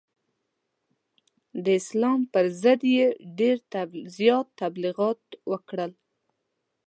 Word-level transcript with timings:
د 1.63 1.65
اسلام 1.79 2.19
پر 2.33 2.45
ضد 2.61 2.81
یې 2.95 3.05
ډېر 3.39 3.57
زیات 4.17 4.47
تبلغیات 4.59 5.21
وکړل. 5.51 5.91